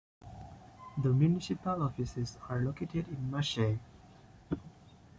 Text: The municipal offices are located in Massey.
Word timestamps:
The 0.97 1.09
municipal 1.13 1.83
offices 1.83 2.39
are 2.49 2.61
located 2.63 3.07
in 3.09 3.29
Massey. 3.29 3.77